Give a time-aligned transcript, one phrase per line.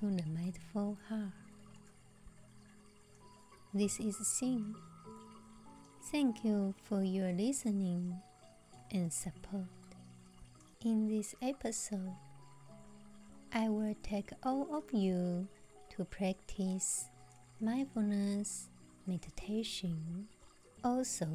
[0.00, 1.28] to the mindful heart.
[3.74, 4.74] This is Xin.
[6.10, 8.16] Thank you for your listening
[8.90, 9.68] and support.
[10.82, 12.16] In this episode,
[13.52, 15.46] I will take all of you
[15.90, 17.10] to practice
[17.60, 18.70] mindfulness
[19.06, 20.28] meditation.
[20.82, 21.28] Also,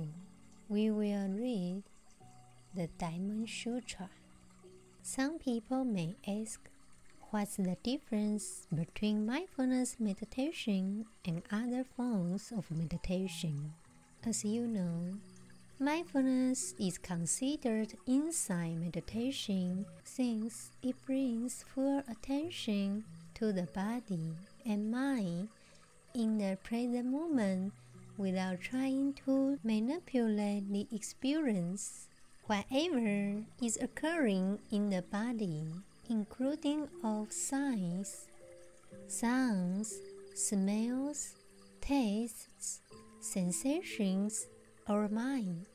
[0.69, 1.83] we will read
[2.73, 4.09] the Diamond Sutra.
[5.03, 6.59] Some people may ask,
[7.35, 13.73] what's the difference between mindfulness meditation and other forms of meditation?
[14.25, 15.19] As you know,
[15.77, 23.03] mindfulness is considered insight meditation since it brings full attention
[23.33, 24.31] to the body
[24.65, 25.49] and mind
[26.13, 27.73] in the present moment
[28.17, 32.07] without trying to manipulate the experience.
[32.45, 35.65] Whatever is occurring in the body,
[36.09, 38.27] including of sights,
[39.07, 39.99] sounds,
[40.33, 41.35] smells,
[41.81, 42.81] tastes,
[43.19, 44.47] sensations,
[44.87, 45.65] or mind.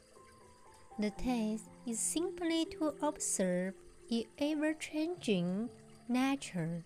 [0.98, 3.74] The task is simply to observe
[4.10, 5.70] its ever changing
[6.08, 6.84] nature.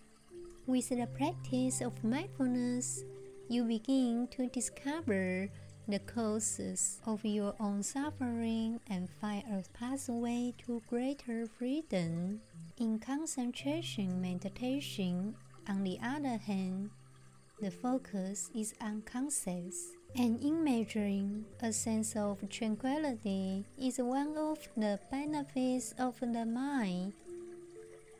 [0.67, 3.03] With the practice of mindfulness,
[3.49, 5.49] you begin to discover
[5.87, 12.41] the causes of your own suffering and find a pathway to greater freedom.
[12.77, 15.35] In concentration meditation,
[15.67, 16.89] on the other hand,
[17.61, 24.59] the focus is on concepts, and in measuring a sense of tranquility is one of
[24.75, 27.13] the benefits of the mind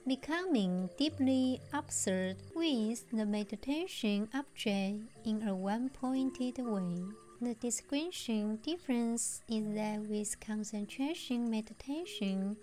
[0.08, 7.25] becoming deeply absorbed with the meditation object in a one-pointed way.
[7.42, 12.56] The distinction difference is that with concentration meditation,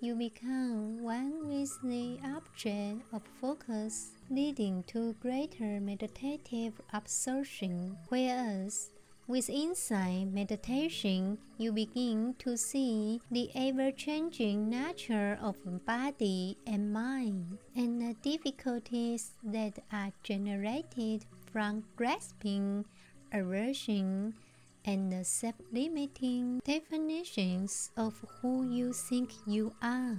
[0.00, 8.90] you become one with the object of focus, leading to greater meditative absorption, whereas
[9.28, 15.56] with insight meditation, you begin to see the ever changing nature of
[15.86, 22.84] body and mind and the difficulties that are generated from grasping,
[23.32, 24.34] aversion,
[24.84, 30.18] and the self limiting definitions of who you think you are.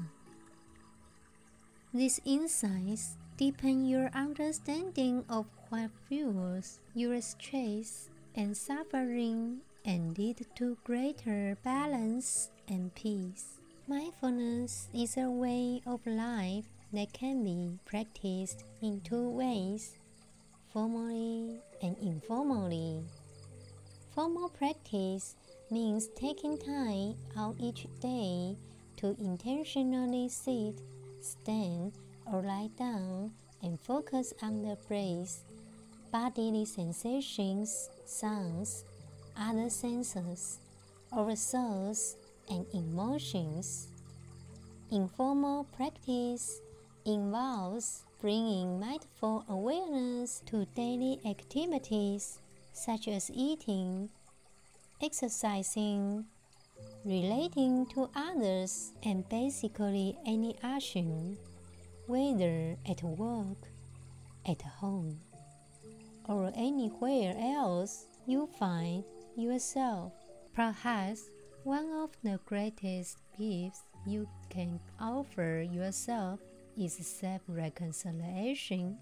[1.94, 10.78] These insights deepen your understanding of what fuels your stress and suffering and lead to
[10.84, 13.62] greater balance and peace.
[13.88, 19.97] Mindfulness is a way of life that can be practiced in two ways
[20.77, 23.01] formally and informally.
[24.13, 25.33] Formal practice
[25.71, 28.55] means taking time out each day
[28.97, 30.75] to intentionally sit,
[31.19, 31.93] stand,
[32.31, 33.31] or lie down
[33.63, 35.41] and focus on the breath
[36.11, 38.85] bodily sensations, sounds,
[39.35, 40.59] other senses,
[41.11, 42.17] our thoughts
[42.51, 43.88] and emotions.
[44.91, 46.61] Informal practice
[47.03, 52.39] involves bringing mindful awareness to daily activities
[52.73, 54.09] such as eating,
[55.01, 56.25] exercising,
[57.06, 61.38] relating to others, and basically any action,
[62.07, 63.57] whether at work,
[64.47, 65.19] at home
[66.27, 69.03] or anywhere else you find
[69.35, 70.11] yourself.
[70.53, 71.29] Perhaps
[71.63, 76.39] one of the greatest gifts you can offer yourself
[76.77, 78.97] is self reconciliation.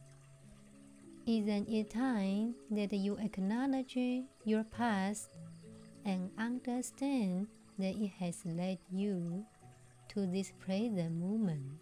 [1.28, 3.98] Isn't it time that you acknowledge
[4.44, 5.30] your past
[6.06, 7.48] and understand
[7.80, 9.46] that it has led you
[10.10, 11.82] to this present moment?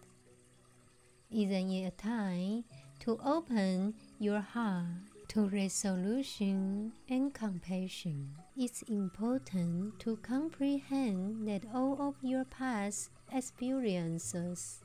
[1.30, 2.64] Isn't it time
[3.00, 8.30] to open your heart to resolution and compassion.
[8.56, 14.83] It's important to comprehend that all of your past experiences,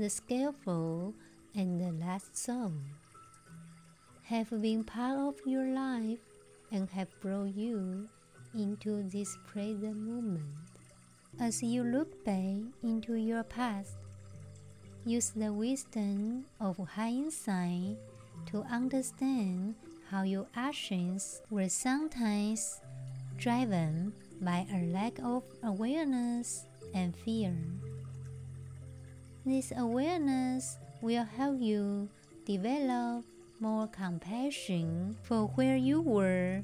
[0.00, 1.12] the skillful
[1.54, 2.72] and the last soul,
[4.22, 6.20] have been part of your life
[6.72, 8.08] and have brought you
[8.54, 10.56] into this present moment.
[11.38, 13.92] As you look back into your past,
[15.04, 17.98] use the wisdom of hindsight
[18.46, 19.74] to understand
[20.08, 22.80] how your actions were sometimes
[23.36, 26.64] driven by a lack of awareness
[26.94, 27.52] and fear.
[29.50, 32.08] This awareness will help you
[32.46, 33.24] develop
[33.58, 36.62] more compassion for where you were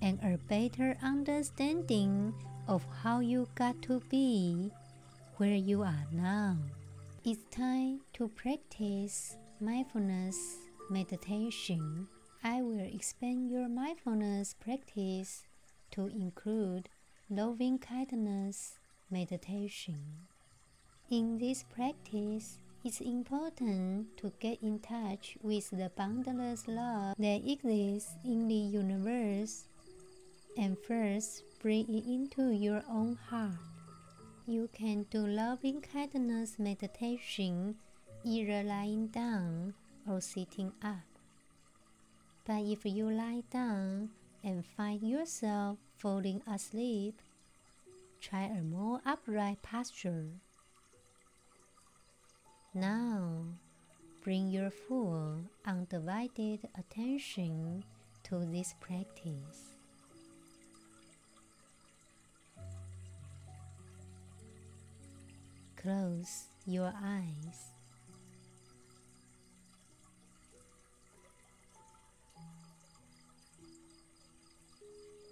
[0.00, 2.32] and a better understanding
[2.68, 4.70] of how you got to be
[5.38, 6.58] where you are now.
[7.24, 10.58] It's time to practice mindfulness
[10.88, 12.06] meditation,
[12.44, 15.42] I will expand your mindfulness practice
[15.90, 16.88] to include
[17.28, 18.78] loving kindness
[19.10, 20.28] meditation.
[21.10, 28.12] In this practice, it's important to get in touch with the boundless love that exists
[28.26, 29.68] in the universe
[30.58, 33.56] and first bring it into your own heart.
[34.46, 37.76] You can do loving kindness meditation
[38.22, 39.72] either lying down
[40.06, 41.08] or sitting up.
[42.44, 44.10] But if you lie down
[44.44, 47.22] and find yourself falling asleep,
[48.20, 50.26] try a more upright posture.
[52.74, 53.44] Now,
[54.22, 57.82] bring your full, undivided attention
[58.24, 59.74] to this practice.
[65.76, 67.72] Close your eyes.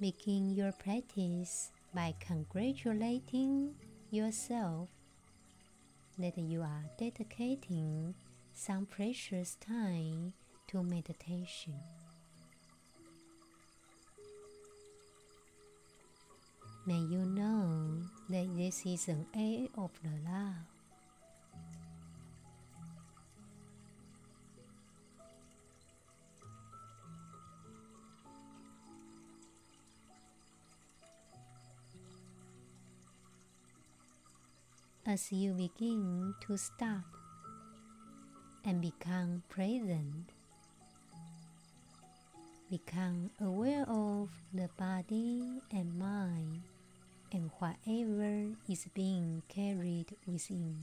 [0.00, 3.74] Begin your practice by congratulating
[4.10, 4.88] yourself
[6.18, 8.14] that you are dedicating
[8.54, 10.32] some precious time
[10.68, 11.74] to meditation.
[16.86, 20.75] May you know that this is an act of the love.
[35.08, 37.04] As you begin to stop
[38.64, 40.30] and become present,
[42.68, 46.62] become aware of the body and mind
[47.30, 50.76] and whatever is being carried within.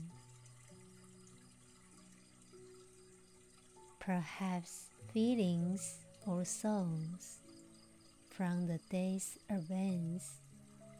[4.00, 7.40] Perhaps feelings or songs
[8.30, 10.43] from the day's events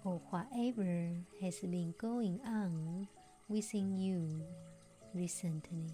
[0.04, 1.08] or whatever
[1.40, 3.08] has been going on
[3.48, 4.42] within you
[5.14, 5.88] recently.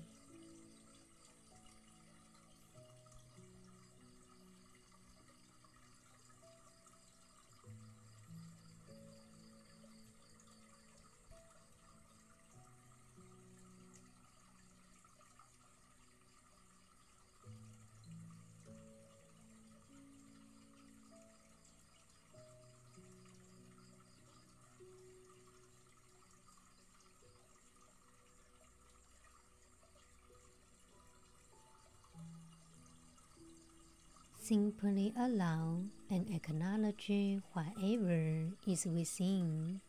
[34.50, 35.78] Simply allow
[36.10, 39.80] and acknowledge whatever is within.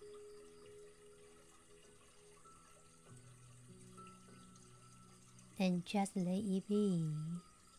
[5.57, 7.09] And just let it be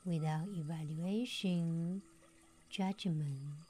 [0.04, 2.02] without evaluation,
[2.68, 3.62] judgment,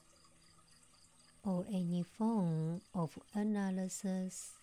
[1.45, 4.62] or any form of analysis.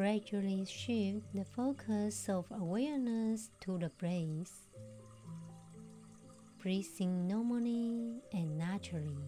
[0.00, 4.66] Gradually shift the focus of awareness to the breath,
[6.58, 9.18] breathing normally and naturally.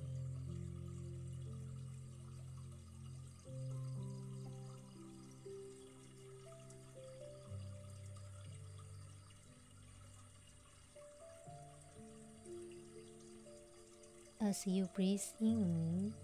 [14.40, 16.14] As you breathe in,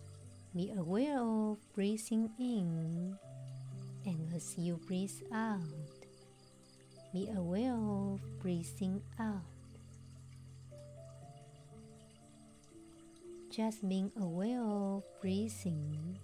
[0.57, 3.19] be aware of breathing in
[4.09, 5.61] and as you breathe out,
[7.13, 9.43] be aware of breathing out.
[13.51, 16.19] Just being aware of breathing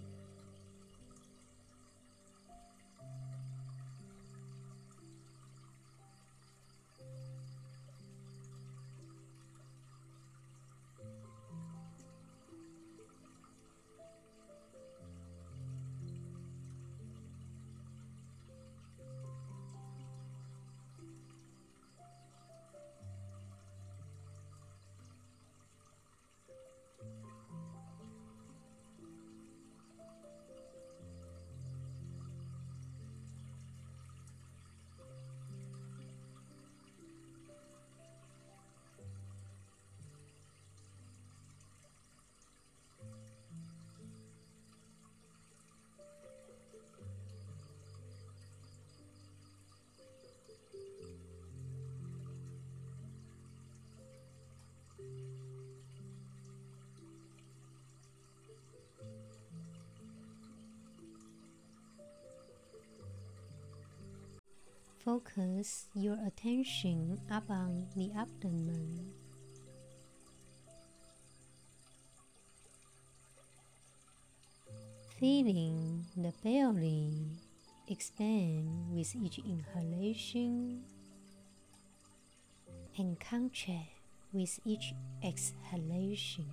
[65.05, 69.13] focus your attention upon the abdomen.
[75.19, 77.37] Feeling the belly
[77.87, 80.81] expand with each inhalation
[82.97, 84.01] and contract
[84.33, 86.47] with each exhalation.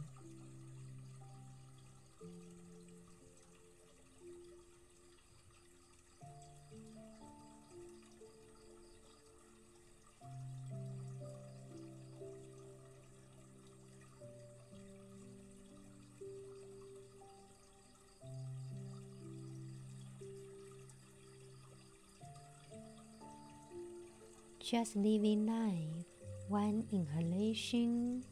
[24.72, 26.08] Just living life
[26.48, 28.24] one inhalation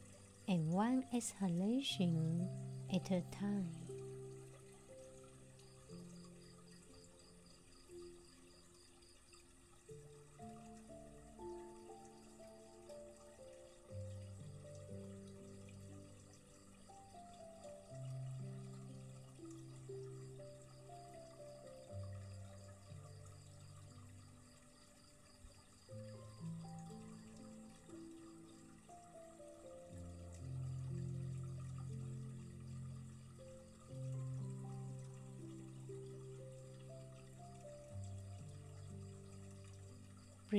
[0.49, 2.49] and one exhalation
[2.88, 3.80] at a time.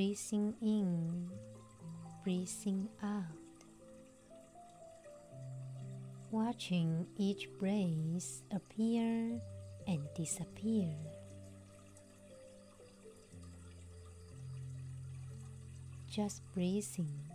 [0.01, 1.29] Breathing in,
[2.23, 3.21] breathing out.
[6.31, 9.39] Watching each breath appear
[9.85, 10.89] and disappear.
[16.09, 17.30] Just breathing.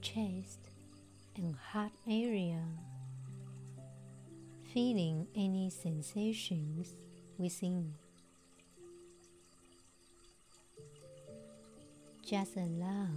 [0.00, 0.58] Chest
[1.36, 2.62] and heart area,
[4.72, 6.94] feeling any sensations
[7.38, 7.94] within.
[12.24, 13.08] Just allow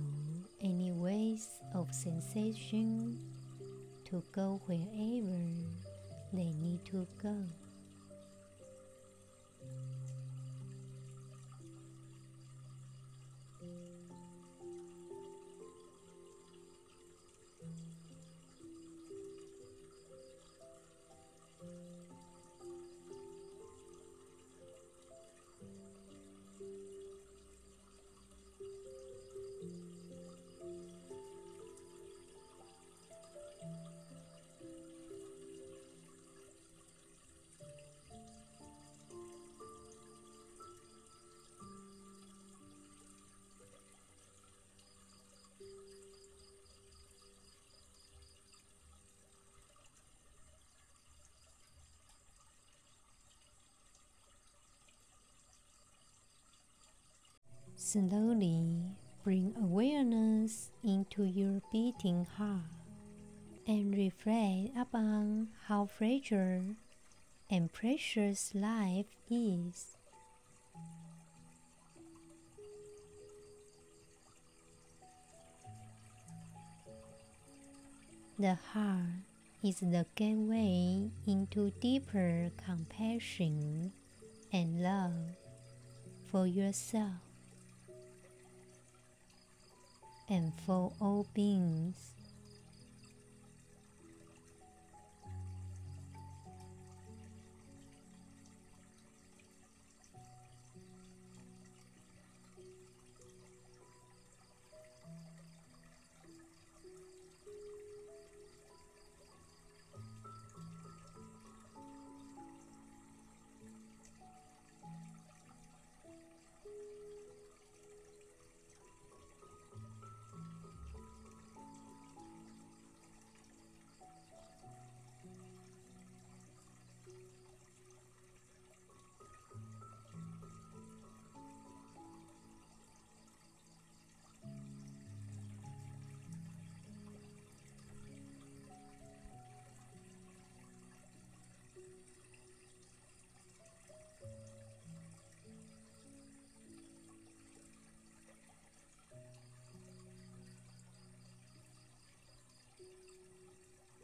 [0.61, 3.19] any waves of sensation
[4.05, 5.39] to go wherever
[6.33, 7.35] they need to go.
[57.85, 62.79] Slowly bring awareness into your beating heart
[63.67, 66.77] and reflect upon how fragile
[67.49, 69.97] and precious life is.
[78.39, 79.27] The heart
[79.61, 83.91] is the gateway into deeper compassion
[84.53, 85.35] and love
[86.31, 87.32] for yourself
[90.29, 92.13] and for all beings.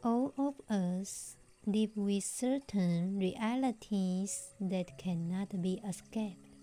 [0.02, 6.56] All of us live with certain realities that cannot be escaped.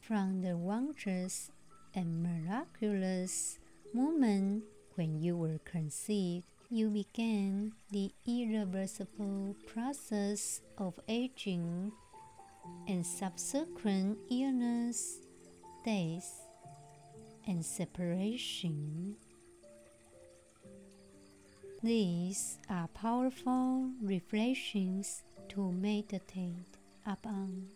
[0.00, 1.52] From the wondrous
[1.94, 3.60] and miraculous
[3.94, 4.64] moment
[4.96, 11.92] when you were conceived, you began the irreversible process of aging
[12.88, 15.20] and subsequent illness,
[15.84, 16.48] death,
[17.46, 19.14] and separation.
[21.86, 27.68] These are powerful reflections to meditate upon.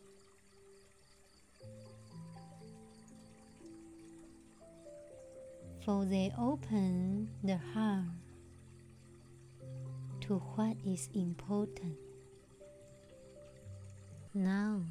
[5.85, 8.11] For they open the heart
[10.23, 11.95] to what is important.
[14.35, 14.83] Now,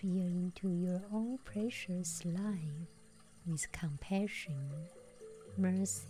[0.00, 2.90] feel into your own precious life
[3.46, 4.68] with compassion,
[5.56, 6.08] mercy,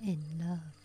[0.00, 0.77] and love.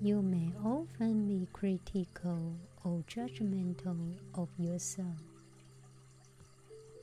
[0.00, 5.18] You may often be critical or judgmental of yourself,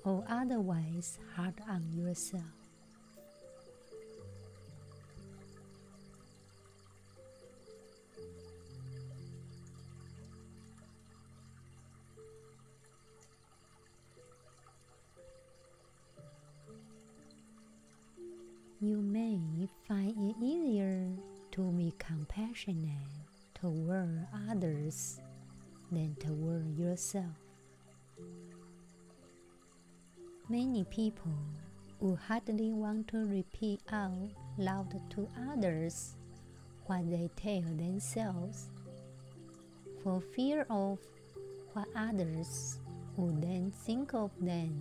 [0.06, 2.55] or otherwise hard on yourself.
[22.66, 22.98] Compassionate
[23.54, 25.20] toward others
[25.92, 27.38] than toward yourself.
[30.50, 31.32] Many people
[32.00, 36.16] would hardly want to repeat out loud to others
[36.88, 38.70] what they tell themselves
[40.04, 41.00] for fear of
[41.74, 42.80] what others
[43.18, 44.74] would then think of them.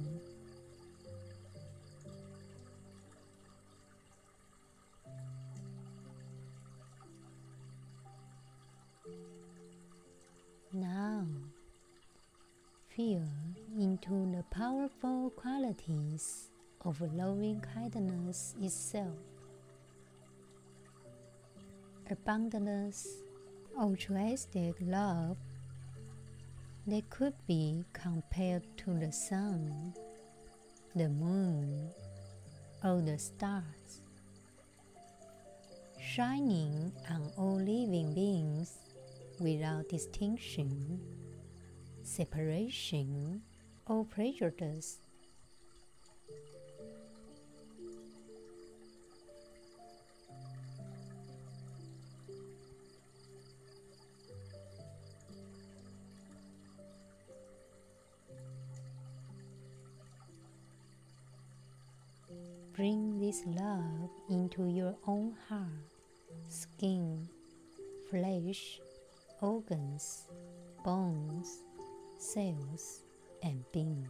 [12.97, 13.27] Feel
[13.77, 16.51] into the powerful qualities
[16.85, 19.19] of loving kindness itself.
[22.09, 23.09] A boundless,
[23.77, 25.37] altruistic love
[26.87, 29.93] that could be compared to the sun,
[30.95, 31.91] the moon,
[32.85, 34.03] or the stars,
[36.01, 38.79] shining on all living beings
[39.41, 41.01] without distinction,
[42.05, 43.43] separation,
[43.87, 44.99] or prejudice.
[62.77, 65.69] Bring this love into your own heart,
[66.49, 67.29] skin,
[68.11, 68.81] flesh,
[69.41, 70.27] organs,
[70.85, 71.61] bones,
[72.19, 73.03] cells,
[73.43, 74.09] and being.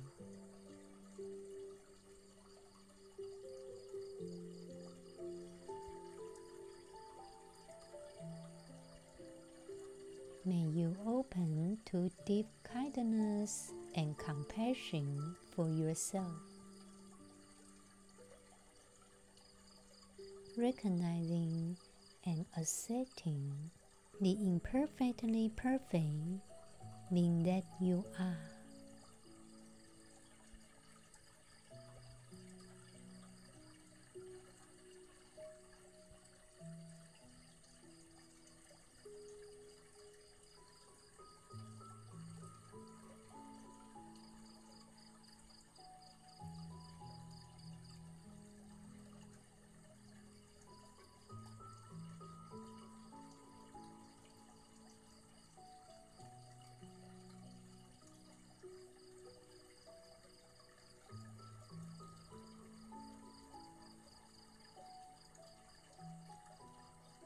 [10.47, 16.37] May you open to deep kindness and compassion for yourself.
[20.59, 21.79] Recognizing
[22.27, 23.71] and accepting
[24.21, 26.43] the imperfectly perfect
[27.13, 28.54] being that you are.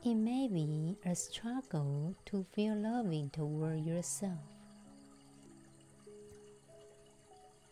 [0.09, 4.41] It may be a struggle to feel loving toward yourself.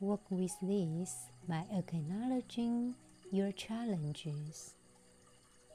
[0.00, 1.16] Work with this
[1.48, 2.94] by acknowledging
[3.32, 4.74] your challenges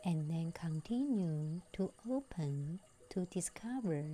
[0.06, 2.78] and then continue to open
[3.10, 4.06] to discover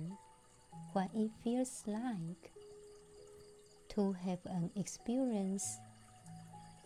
[0.94, 2.52] what it feels like
[3.90, 5.76] to have an experience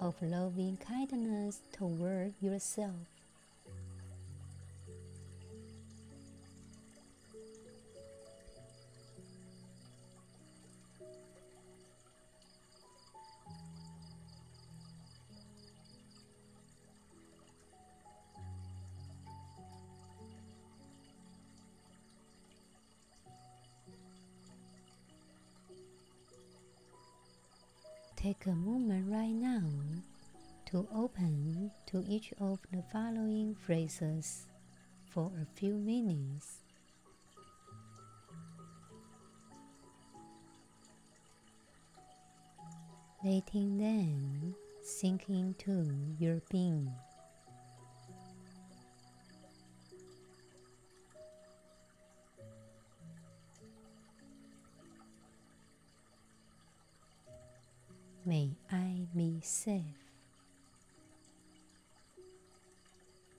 [0.00, 3.11] of loving kindness toward yourself.
[28.22, 29.64] Take a moment right now
[30.66, 34.46] to open to each of the following phrases
[35.10, 36.58] for a few minutes.
[43.24, 44.54] Letting them
[44.84, 46.92] sink into your being.
[58.32, 59.82] May I be safe.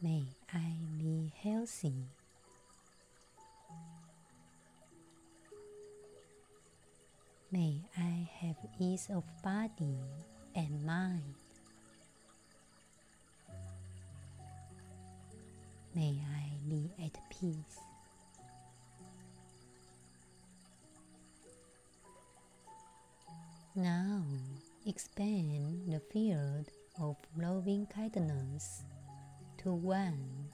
[0.03, 0.21] May
[0.53, 1.95] I be healthy.
[7.51, 9.97] May I have ease of body
[10.55, 11.33] and mind.
[15.95, 17.79] May I be at peace.
[23.75, 24.21] Now
[24.85, 26.69] expand the field
[26.99, 28.83] of loving kindness
[29.57, 30.49] to one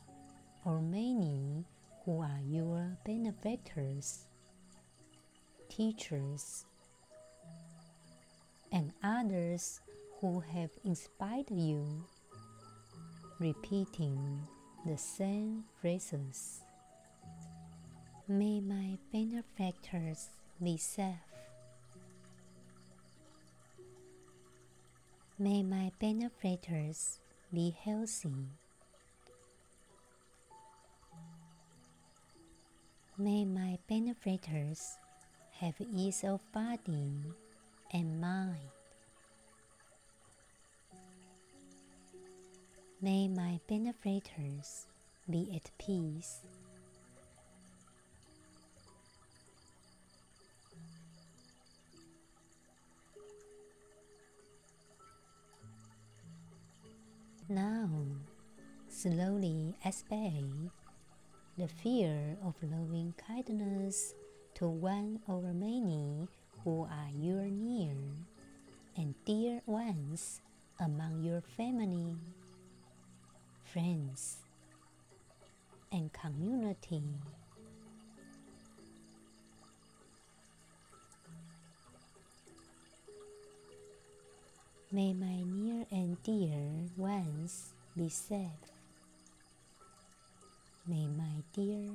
[0.65, 1.65] or many
[2.05, 4.25] who are your benefactors,
[5.67, 6.65] teachers,
[8.71, 9.81] and others
[10.21, 12.05] who have inspired you,
[13.39, 14.41] repeating
[14.85, 16.61] the same phrases.
[18.27, 20.29] May my benefactors
[20.61, 21.28] be safe.
[25.41, 27.17] May my benefactors
[27.53, 28.49] be healthy.
[33.17, 34.97] May my benefactors
[35.61, 37.13] have ease of body
[37.93, 38.67] and mind.
[43.01, 44.87] May my benefactors
[45.29, 46.41] be at peace.
[57.51, 57.89] Now,
[58.89, 60.69] slowly expand
[61.57, 64.13] the fear of loving kindness
[64.53, 66.27] to one or many
[66.63, 67.97] who are your near
[68.95, 70.41] and dear ones
[70.79, 72.17] among your family,
[73.63, 74.37] friends,
[75.91, 77.01] and community.
[84.91, 88.73] May my near and dear ones be safe.
[90.87, 91.91] May my dear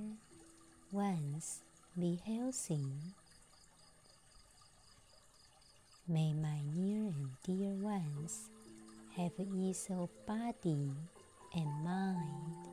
[0.92, 1.59] ones
[1.98, 2.87] be healthy.
[6.07, 8.50] May my near and dear ones
[9.16, 10.92] have ease of body
[11.52, 12.68] and mind.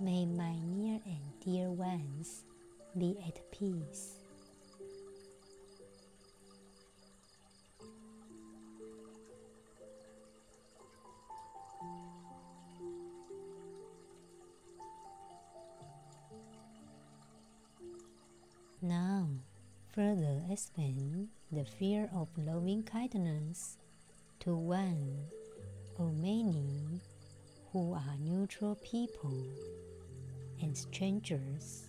[0.00, 2.42] May my near and dear ones
[2.98, 4.27] be at peace.
[19.98, 23.78] Further expand the fear of loving kindness
[24.38, 25.18] to one
[25.98, 27.00] or many
[27.72, 29.44] who are neutral people
[30.62, 31.88] and strangers.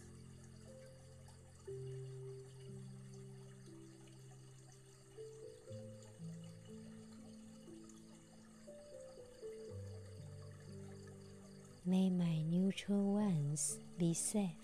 [11.85, 14.58] May my neutral ones be safe.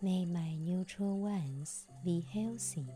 [0.00, 2.86] May my neutral ones be healthy.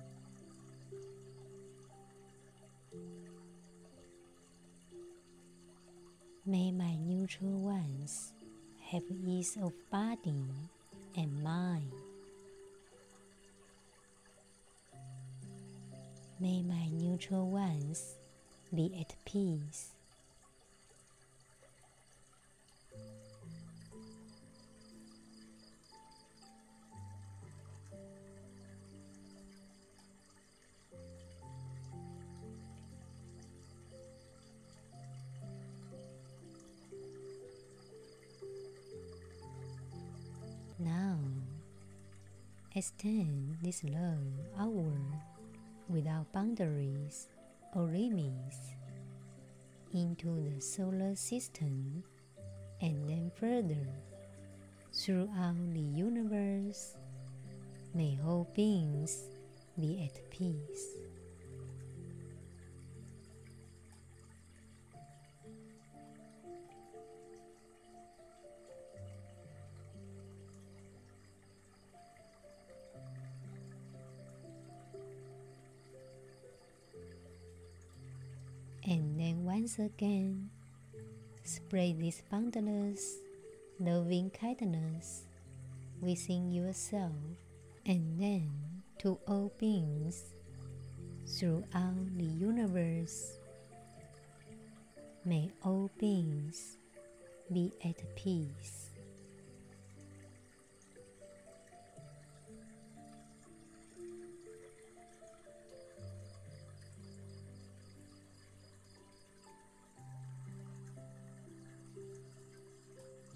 [6.47, 8.33] May my neutral ones
[8.93, 10.47] have ease of body
[11.17, 11.91] and mind.
[16.39, 18.15] May my neutral ones
[18.73, 19.91] be at peace.
[43.03, 44.23] Extend this love
[44.61, 45.03] outward
[45.89, 47.27] without boundaries
[47.75, 48.57] or limits
[49.93, 52.05] into the solar system
[52.81, 53.89] and then further
[54.95, 56.97] throughout the universe.
[57.93, 59.25] May all beings
[59.81, 61.02] be at peace.
[79.53, 80.49] Once again,
[81.45, 83.19] spread this boundless,
[83.79, 85.25] loving kindness
[86.01, 87.13] within yourself
[87.85, 88.49] and then
[88.99, 90.33] to all beings
[91.29, 93.37] throughout the universe.
[95.27, 96.79] May all beings
[97.53, 98.82] be at peace.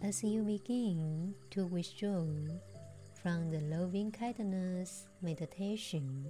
[0.06, 2.22] As you begin to withdraw
[3.20, 6.24] from the loving kindness meditation,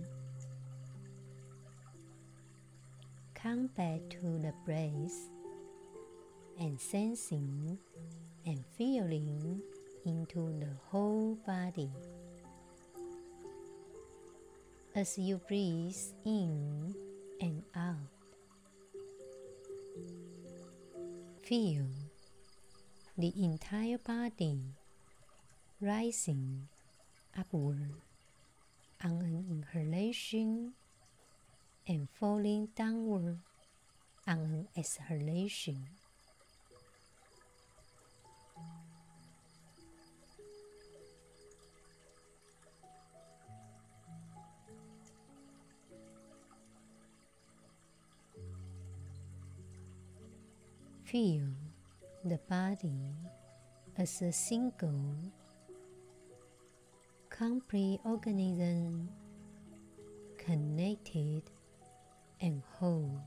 [3.34, 5.28] come back to the breath
[6.58, 7.76] and sensing
[8.46, 9.60] and feeling
[10.06, 11.90] into the whole body.
[14.94, 16.94] As you breathe in
[17.42, 18.08] and out,
[21.42, 21.84] feel
[23.18, 24.60] the entire body
[25.80, 26.68] rising
[27.38, 27.94] upward
[29.02, 30.74] on an inhalation
[31.88, 33.38] and falling downward
[34.26, 35.86] on an exhalation.
[51.04, 51.65] Feel
[52.28, 53.14] the body
[53.96, 55.14] as a single,
[57.30, 59.08] complete organism
[60.36, 61.42] connected
[62.40, 63.22] and whole.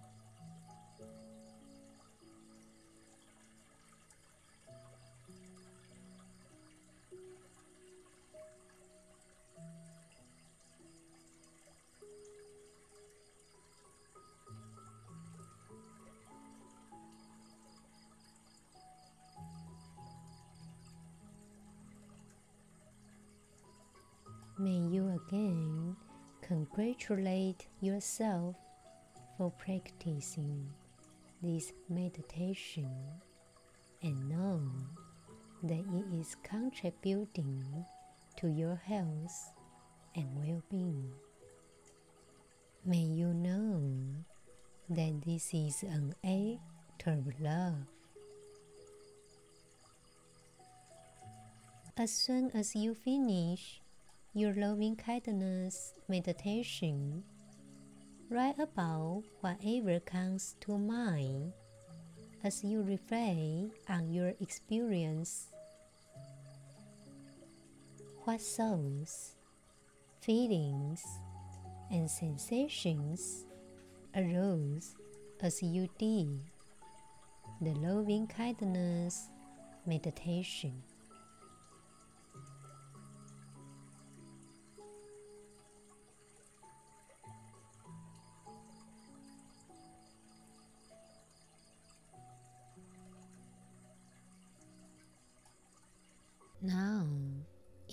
[24.62, 25.96] May you again
[26.42, 28.58] congratulate yourself
[29.38, 30.68] for practicing
[31.42, 32.92] this meditation
[34.04, 34.60] and know
[35.64, 37.64] that it is contributing
[38.36, 39.54] to your health
[40.18, 41.10] and well being.
[42.84, 43.82] May you know
[44.90, 47.88] that this is an act of love.
[51.96, 53.80] As soon as you finish
[54.36, 57.24] your loving kindness meditation.
[58.30, 61.52] Write about whatever comes to mind
[62.44, 65.48] as you reflect on your experience.
[68.24, 69.34] What thoughts,
[70.22, 71.04] feelings,
[71.90, 73.46] and sensations
[74.16, 74.96] arose
[75.42, 76.40] as you did
[77.62, 79.30] the loving kindness
[79.88, 80.84] meditation?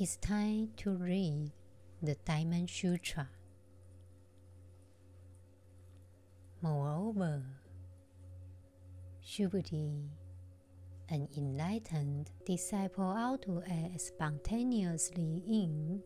[0.07, 1.51] It's time to read
[2.01, 3.29] the Diamond Sutra.
[6.63, 7.43] Moreover,
[9.21, 10.07] Subhuti,
[11.09, 16.01] an enlightened disciple ought to act spontaneously in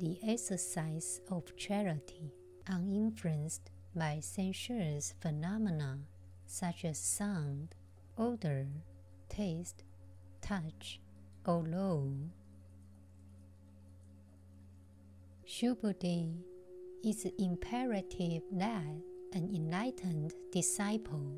[0.00, 2.32] the exercise of charity,
[2.66, 6.00] uninfluenced by sensuous phenomena
[6.44, 7.76] such as sound,
[8.18, 8.66] odor,
[9.28, 9.84] taste,
[10.40, 11.00] touch,
[11.46, 12.12] although
[15.52, 16.32] Subhuti
[17.04, 18.96] is imperative that
[19.34, 21.30] an enlightened disciple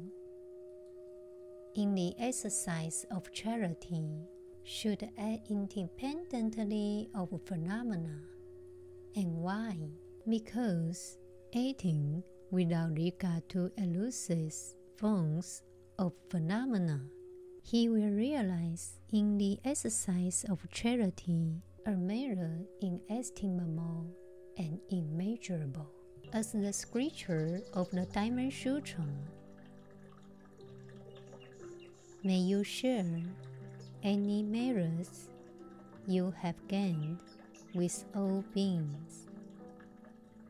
[1.75, 4.07] in the exercise of charity
[4.63, 8.21] should act independently of phenomena.
[9.17, 9.77] And why?
[10.29, 11.19] Because
[11.53, 12.23] acting
[12.53, 14.55] without regard to elusive
[14.97, 15.65] forms
[15.99, 17.01] of phenomena
[17.65, 24.07] he will realize in the exercise of charity a merit inestimable
[24.57, 25.91] and immeasurable.
[26.33, 29.05] As the scripture of the Diamond Sutra,
[32.23, 33.23] may you share
[34.03, 35.29] any merits
[36.07, 37.19] you have gained
[37.75, 39.27] with all beings.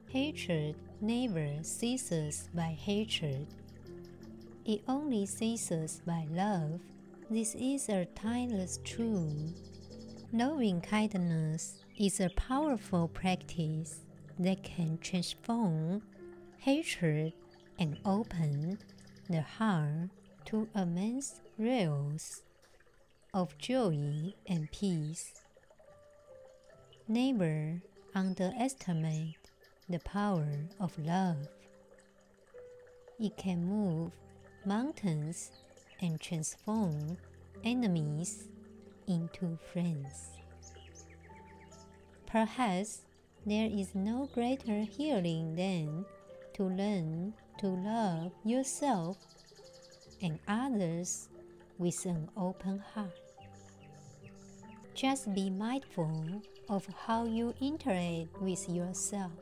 [0.08, 3.46] Hatred never ceases by hatred,
[4.64, 6.80] it only ceases by love
[7.30, 9.73] this is a timeless truth.
[10.34, 14.00] Loving kindness is a powerful practice
[14.36, 16.02] that can transform
[16.58, 17.32] hatred
[17.78, 18.78] and open
[19.30, 20.10] the heart
[20.46, 22.42] to immense realms
[23.32, 25.34] of joy and peace.
[27.06, 27.80] Never
[28.12, 29.36] underestimate
[29.88, 30.48] the power
[30.80, 31.46] of love.
[33.20, 34.10] It can move
[34.66, 35.52] mountains
[36.00, 37.18] and transform
[37.62, 38.48] enemies
[39.06, 40.30] into friends.
[42.26, 43.02] Perhaps
[43.46, 46.04] there is no greater healing than
[46.54, 49.16] to learn to love yourself
[50.22, 51.28] and others
[51.78, 53.18] with an open heart.
[54.94, 59.32] Just be mindful of how you interact with yourself.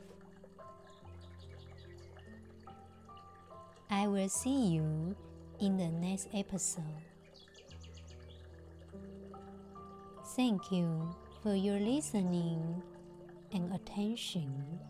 [3.90, 5.14] I will see you
[5.60, 7.11] in the next episode.
[10.34, 12.82] Thank you for your listening
[13.52, 14.80] and attention.